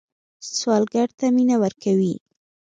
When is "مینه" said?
1.35-1.55